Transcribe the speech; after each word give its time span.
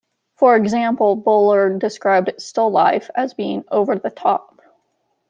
For 0.37 0.55
example, 0.55 1.15
Buller 1.15 1.77
described 1.77 2.41
"Still 2.41 2.71
Life" 2.71 3.11
as 3.13 3.35
being 3.35 3.65
"over-the-top. 3.69 4.59